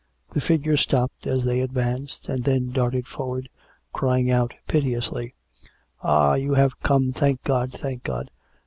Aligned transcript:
The 0.31 0.41
figure 0.41 0.77
stopped 0.77 1.27
as 1.27 1.45
they 1.45 1.59
advanced, 1.61 2.27
and 2.27 2.43
then 2.43 2.71
darted 2.71 3.05
for 3.07 3.27
ward, 3.27 3.49
crying 3.93 4.31
out 4.31 4.55
piteously:" 4.67 5.35
Ah! 6.03 6.33
you 6.33 6.55
have 6.55 6.79
come, 6.79 7.13
thank 7.13 7.43
God! 7.43 7.71
thank 7.71 8.01
God 8.05 8.31